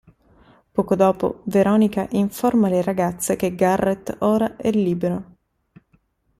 [0.71, 5.35] Poco dopo, Veronica informa le ragazze che Garrett ora è libero.